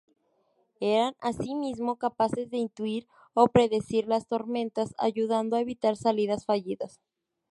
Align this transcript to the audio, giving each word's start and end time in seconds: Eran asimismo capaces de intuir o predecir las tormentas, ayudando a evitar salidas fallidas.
Eran 0.79 1.13
asimismo 1.21 1.97
capaces 1.97 2.49
de 2.49 2.57
intuir 2.57 3.05
o 3.35 3.49
predecir 3.49 4.07
las 4.07 4.25
tormentas, 4.27 4.95
ayudando 4.97 5.55
a 5.55 5.61
evitar 5.61 5.95
salidas 5.95 6.43
fallidas. 6.47 6.99